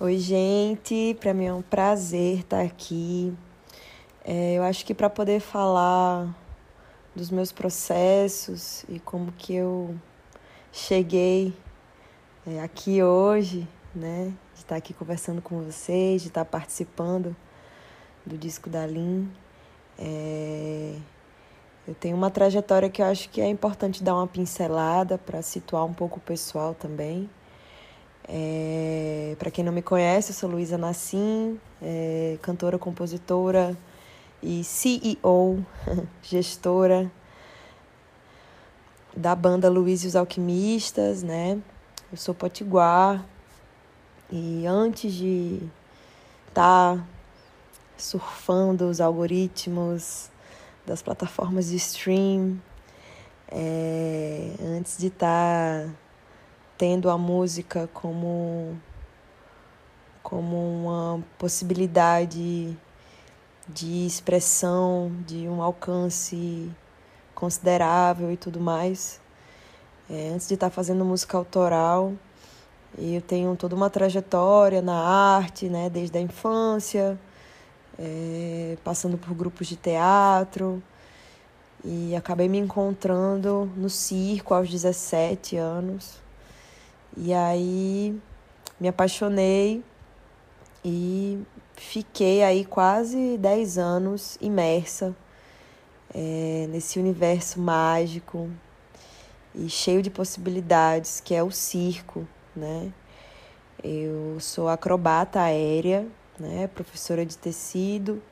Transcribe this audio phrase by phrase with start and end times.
[0.00, 1.16] Oi, gente.
[1.20, 3.32] Para mim é um prazer estar aqui.
[4.24, 6.34] É, eu acho que para poder falar
[7.14, 9.94] dos meus processos e como que eu
[10.72, 11.54] cheguei
[12.44, 14.34] é, aqui hoje, né?
[14.52, 17.34] De estar aqui conversando com vocês, de estar participando
[18.26, 19.30] do disco da Lin.
[19.96, 20.96] É,
[21.86, 25.84] eu tenho uma trajetória que eu acho que é importante dar uma pincelada para situar
[25.84, 27.30] um pouco o pessoal também.
[28.28, 33.76] É, Para quem não me conhece, eu sou Luísa Nassim, é, cantora, compositora
[34.42, 35.64] e CEO,
[36.22, 37.10] gestora
[39.16, 41.60] da banda Luiz e os Alquimistas, né?
[42.10, 43.24] Eu sou potiguar
[44.30, 45.60] e antes de
[46.48, 47.06] estar tá
[47.96, 50.30] surfando os algoritmos
[50.86, 52.60] das plataformas de stream,
[53.48, 55.90] é, antes de estar tá
[56.76, 58.76] tendo a música como
[60.22, 62.74] como uma possibilidade
[63.68, 66.70] de expressão, de um alcance
[67.34, 69.20] considerável e tudo mais.
[70.08, 72.14] É, antes de estar fazendo música autoral,
[72.96, 77.18] eu tenho toda uma trajetória na arte, né, desde a infância,
[77.98, 80.82] é, passando por grupos de teatro,
[81.84, 86.23] e acabei me encontrando no circo aos 17 anos.
[87.16, 88.18] E aí
[88.80, 89.82] me apaixonei
[90.84, 91.40] e
[91.76, 95.14] fiquei aí quase 10 anos imersa
[96.14, 98.50] é, nesse universo mágico
[99.54, 102.92] e cheio de possibilidades que é o circo, né?
[103.82, 106.06] Eu sou acrobata aérea,
[106.38, 106.66] né?
[106.68, 108.22] Professora de tecido.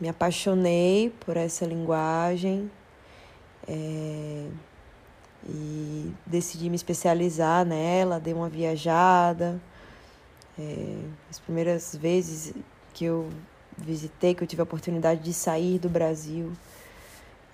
[0.00, 2.70] Me apaixonei por essa linguagem.
[3.68, 4.46] É,
[5.48, 9.60] e decidi me especializar nela, dei uma viajada.
[10.58, 10.98] É,
[11.30, 12.52] as primeiras vezes
[12.92, 13.28] que eu
[13.78, 16.52] visitei, que eu tive a oportunidade de sair do Brasil,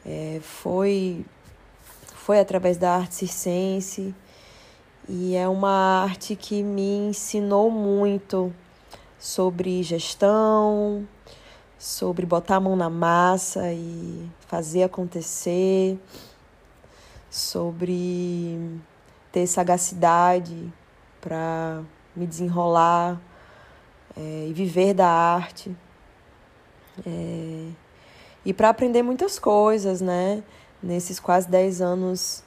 [0.06, 1.24] é, foi,
[2.14, 4.14] foi através da arte circense.
[5.08, 8.55] E é uma arte que me ensinou muito
[9.18, 11.06] sobre gestão,
[11.77, 15.98] sobre botar a mão na massa e fazer acontecer
[17.32, 18.58] sobre
[19.32, 20.70] ter sagacidade
[21.18, 21.82] para
[22.14, 23.18] me desenrolar
[24.14, 25.74] é, e viver da arte.
[27.06, 27.70] É,
[28.44, 30.42] e para aprender muitas coisas, né?
[30.82, 32.44] Nesses quase 10 anos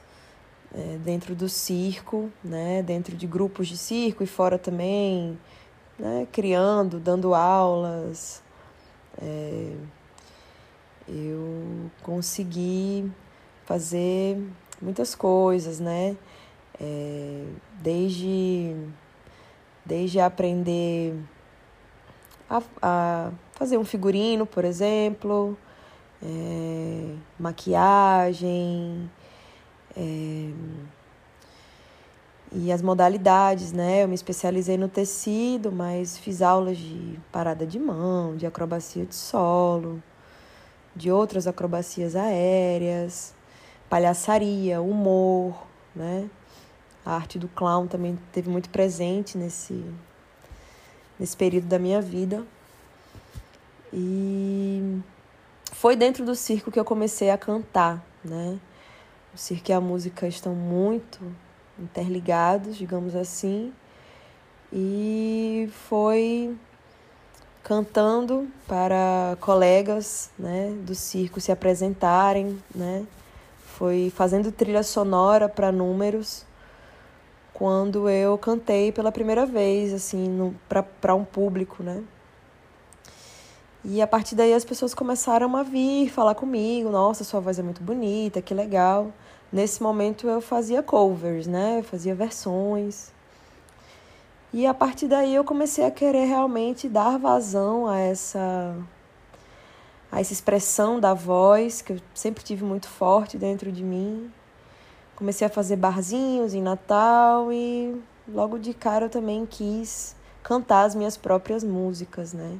[0.72, 2.84] é, dentro do circo, né?
[2.84, 5.36] Dentro de grupos de circo e fora também,
[5.98, 6.28] né?
[6.32, 8.44] Criando, dando aulas.
[9.20, 9.74] É,
[11.08, 13.12] eu consegui
[13.66, 14.38] fazer
[14.82, 16.16] muitas coisas, né?
[16.80, 17.46] É,
[17.82, 18.76] desde,
[19.86, 21.16] desde aprender
[22.50, 25.58] a, a, fazer um figurino, por exemplo,
[26.22, 29.10] é, maquiagem
[29.96, 30.50] é,
[32.52, 34.04] e as modalidades, né?
[34.04, 39.16] Eu me especializei no tecido, mas fiz aulas de parada de mão, de acrobacia de
[39.16, 40.02] solo,
[40.96, 43.35] de outras acrobacias aéreas
[43.96, 45.56] palhaçaria, humor,
[45.96, 46.30] né?
[47.06, 49.86] A arte do clown também teve muito presente nesse,
[51.18, 52.46] nesse período da minha vida.
[53.94, 55.02] E
[55.72, 58.60] foi dentro do circo que eu comecei a cantar, né?
[59.34, 61.22] O circo e a música estão muito
[61.80, 63.72] interligados, digamos assim.
[64.74, 66.54] E foi
[67.64, 73.08] cantando para colegas, né, do circo se apresentarem, né?
[73.78, 76.46] Foi fazendo trilha sonora para números
[77.54, 80.56] quando eu cantei pela primeira vez, assim,
[81.02, 82.02] para um público, né?
[83.84, 87.64] E a partir daí as pessoas começaram a vir falar comigo, nossa, sua voz é
[87.64, 89.12] muito bonita, que legal.
[89.52, 91.80] Nesse momento eu fazia covers, né?
[91.80, 93.12] Eu fazia versões.
[94.54, 98.74] E a partir daí eu comecei a querer realmente dar vazão a essa
[100.12, 104.32] a essa expressão da voz que eu sempre tive muito forte dentro de mim.
[105.16, 110.96] Comecei a fazer barzinhos em Natal e logo de cara eu também quis cantar as
[110.96, 112.58] minhas próprias músicas, né?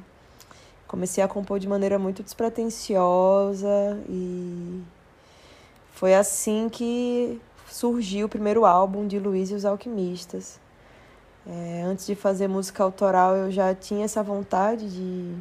[0.86, 4.82] Comecei a compor de maneira muito despretensiosa e
[5.92, 10.60] foi assim que surgiu o primeiro álbum de Luiz e os Alquimistas.
[11.46, 15.34] É, antes de fazer música autoral, eu já tinha essa vontade de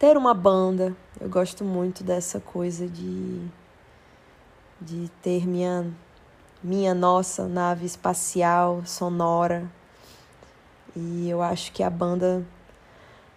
[0.00, 0.96] ter uma banda.
[1.20, 3.46] Eu gosto muito dessa coisa de
[4.80, 5.86] de ter minha
[6.64, 9.70] minha nossa nave espacial sonora
[10.96, 12.42] E eu acho que a banda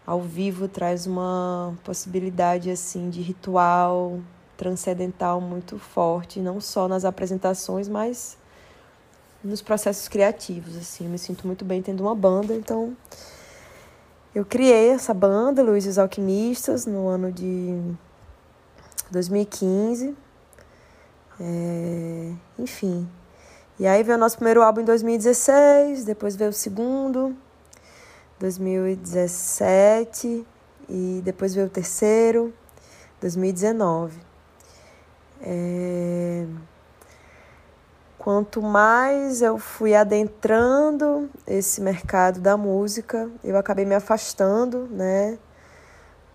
[0.08, 4.20] ao vivo traz uma possibilidade assim de ritual
[4.58, 8.38] transcendental muito forte, não só nas apresentações, mas
[9.44, 11.06] nos processos criativos, assim.
[11.06, 12.96] Eu me sinto muito bem tendo uma banda, então
[14.34, 17.80] eu criei essa banda, Luiz Alquimistas, no ano de
[19.12, 20.16] 2015.
[21.40, 23.08] É, enfim.
[23.80, 27.36] E aí veio o nosso primeiro álbum em 2016, depois veio o segundo,
[28.40, 30.46] 2017,
[30.90, 32.54] e depois veio o terceiro,
[33.20, 34.18] 2019.
[35.42, 36.46] É...
[38.24, 45.38] Quanto mais eu fui adentrando esse mercado da música, eu acabei me afastando, né,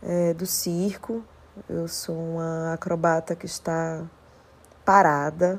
[0.03, 1.25] é, do circo.
[1.67, 4.05] Eu sou uma acrobata que está
[4.85, 5.59] parada,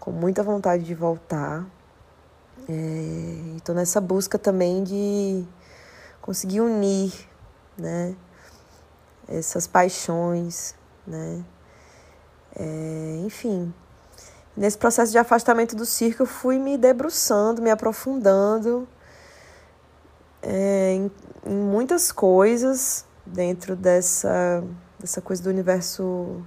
[0.00, 1.66] com muita vontade de voltar.
[2.66, 5.44] É, estou nessa busca também de
[6.22, 7.12] conseguir unir,
[7.76, 8.16] né,
[9.28, 10.74] essas paixões,
[11.06, 11.44] né,
[12.56, 13.70] é, enfim,
[14.58, 18.88] nesse processo de afastamento do circo, eu fui me debruçando, me aprofundando
[20.42, 21.10] é, em,
[21.46, 24.64] em, muitas coisas dentro dessa,
[24.98, 26.42] dessa coisa do universo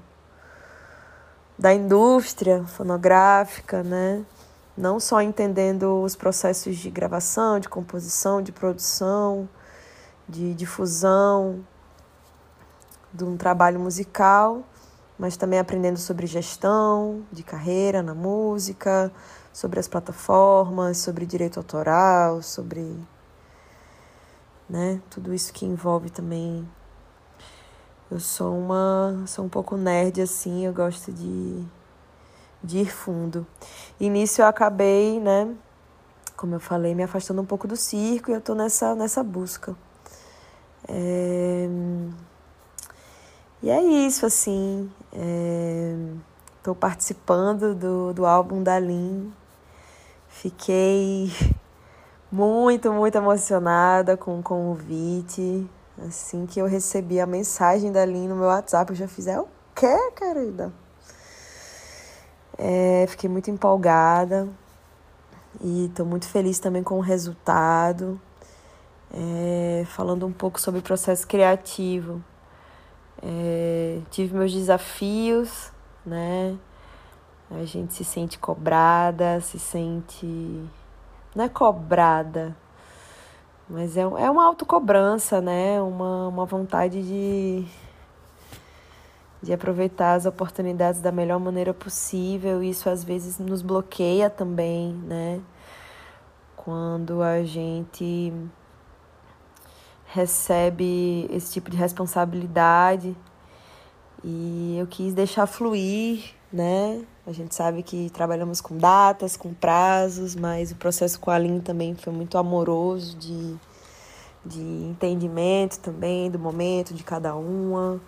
[1.58, 4.26] da indústria fonográfica, né?
[4.76, 9.48] Não só entendendo os processos de gravação, de composição, de produção,
[10.28, 11.64] de difusão
[13.14, 14.64] de um trabalho musical,
[15.22, 19.12] mas também aprendendo sobre gestão de carreira na música,
[19.54, 22.98] sobre as plataformas, sobre direito autoral, sobre
[24.68, 26.68] né, tudo isso que envolve também.
[28.10, 31.64] Eu sou uma, sou um pouco nerd assim, eu gosto de
[32.64, 33.46] de ir fundo.
[34.00, 35.56] E nisso eu acabei, né,
[36.36, 39.76] como eu falei, me afastando um pouco do circo e eu tô nessa nessa busca.
[40.88, 41.70] É...
[43.64, 44.92] E é isso, assim.
[46.58, 46.78] Estou é...
[46.78, 49.32] participando do, do álbum da Lin.
[50.28, 51.32] Fiquei
[52.32, 55.70] muito, muito emocionada com o convite.
[56.08, 59.40] Assim que eu recebi a mensagem da Lin no meu WhatsApp, eu já fiz, é
[59.40, 60.74] o quê, querida?
[62.58, 64.48] É, fiquei muito empolgada
[65.60, 68.20] e estou muito feliz também com o resultado.
[69.14, 72.24] É, falando um pouco sobre o processo criativo.
[73.24, 75.72] É, tive meus desafios,
[76.06, 76.58] né?
[77.52, 80.26] A gente se sente cobrada, se sente.
[81.36, 82.56] Não é cobrada,
[83.70, 85.82] mas é, é uma autocobrança, né?
[85.82, 87.66] Uma, uma vontade de,
[89.42, 92.64] de aproveitar as oportunidades da melhor maneira possível.
[92.64, 95.40] Isso às vezes nos bloqueia também, né?
[96.56, 98.34] Quando a gente
[100.14, 103.16] recebe esse tipo de responsabilidade
[104.24, 107.02] e eu quis deixar fluir, né?
[107.26, 111.62] A gente sabe que trabalhamos com datas, com prazos, mas o processo com a Aline
[111.62, 113.56] também foi muito amoroso de,
[114.46, 118.00] de entendimento também do momento de cada uma.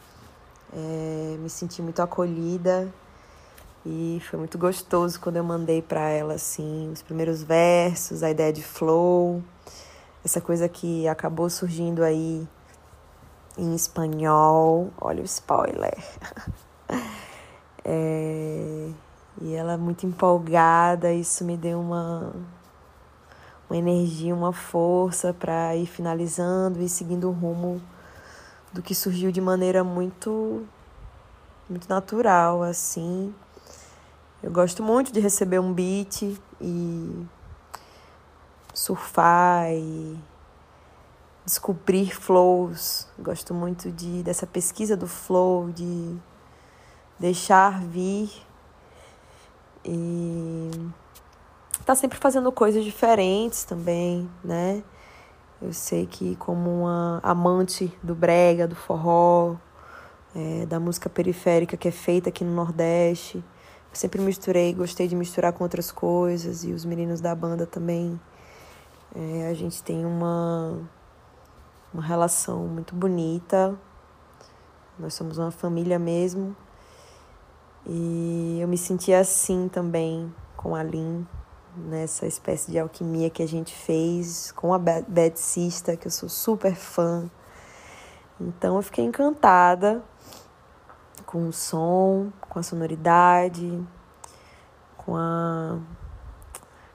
[0.76, 2.92] É, me senti muito acolhida
[3.86, 8.52] e foi muito gostoso quando eu mandei para ela assim os primeiros versos, a ideia
[8.52, 9.42] de flow
[10.24, 12.48] essa coisa que acabou surgindo aí
[13.58, 14.92] em espanhol.
[15.00, 15.98] Olha o spoiler.
[17.86, 18.90] É,
[19.42, 22.32] e ela muito empolgada, isso me deu uma,
[23.70, 27.82] uma energia, uma força para ir finalizando e seguindo o rumo
[28.72, 30.66] do que surgiu de maneira muito
[31.70, 33.34] muito natural assim.
[34.42, 36.22] Eu gosto muito de receber um beat
[36.62, 37.26] e
[38.74, 40.18] surfar e
[41.46, 43.08] descobrir flows.
[43.20, 46.18] Gosto muito de dessa pesquisa do flow, de
[47.20, 48.32] deixar vir
[49.86, 50.72] e
[51.86, 54.84] tá sempre fazendo coisas diferentes também, né?
[55.62, 59.56] Eu sei que como uma amante do brega, do forró,
[60.36, 65.16] é, da música periférica que é feita aqui no Nordeste, eu sempre misturei, gostei de
[65.16, 68.20] misturar com outras coisas e os meninos da banda também
[69.16, 70.80] é, a gente tem uma,
[71.94, 73.78] uma relação muito bonita.
[74.98, 76.56] Nós somos uma família mesmo.
[77.86, 81.28] E eu me senti assim também com a Lin,
[81.76, 86.74] nessa espécie de alquimia que a gente fez com a Betsista, que eu sou super
[86.74, 87.30] fã.
[88.42, 90.04] Então eu fiquei encantada
[91.24, 93.80] com o som, com a sonoridade,
[94.98, 95.78] com a,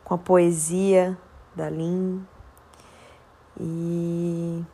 [0.03, 1.17] com a poesia
[1.59, 2.25] da Lin.
[3.61, 4.65] E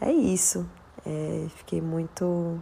[0.00, 0.68] é isso.
[1.04, 2.60] É, fiquei muito,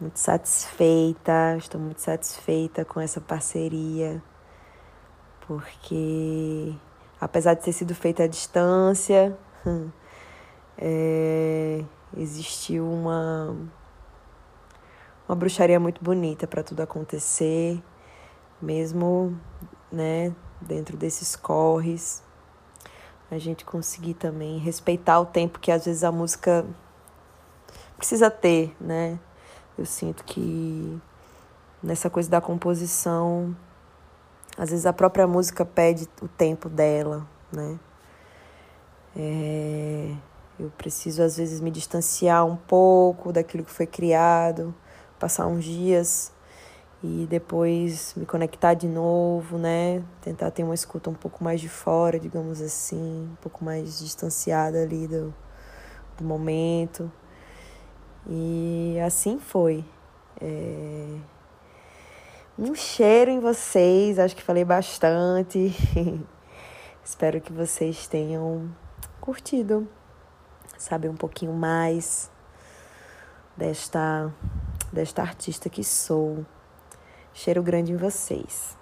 [0.00, 4.22] muito satisfeita, estou muito satisfeita com essa parceria,
[5.46, 6.74] porque
[7.20, 9.38] apesar de ter sido feita à distância,
[10.78, 11.84] é,
[12.16, 13.54] existiu uma,
[15.28, 17.80] uma bruxaria muito bonita para tudo acontecer,
[18.60, 19.38] mesmo
[19.92, 22.25] né, dentro desses corres.
[23.30, 26.64] A gente conseguir também respeitar o tempo que às vezes a música
[27.96, 29.18] precisa ter, né?
[29.76, 31.00] Eu sinto que
[31.82, 33.56] nessa coisa da composição,
[34.56, 37.78] às vezes a própria música pede o tempo dela, né?
[39.16, 40.14] É,
[40.58, 44.74] eu preciso às vezes me distanciar um pouco daquilo que foi criado,
[45.18, 46.32] passar uns dias
[47.02, 50.02] e depois me conectar de novo, né?
[50.22, 54.82] Tentar ter uma escuta um pouco mais de fora, digamos assim, um pouco mais distanciada
[54.82, 55.34] ali do,
[56.16, 57.10] do momento.
[58.28, 59.84] E assim foi.
[60.40, 61.18] É...
[62.58, 65.74] Um cheiro em vocês, acho que falei bastante.
[67.04, 68.74] Espero que vocês tenham
[69.20, 69.86] curtido,
[70.78, 72.30] saber um pouquinho mais
[73.56, 74.32] desta,
[74.92, 76.44] desta artista que sou.
[77.36, 78.74] Cheiro grande em vocês.